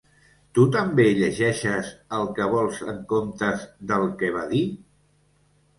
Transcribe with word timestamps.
Tu 0.57 0.63
també 0.75 1.05
llegeixes 1.19 1.91
el 2.21 2.25
que 2.41 2.49
vols 2.55 2.81
en 2.95 2.99
comptes 3.15 3.69
del 3.95 4.11
que 4.23 4.35
va 4.41 4.49
dir? 4.57 4.65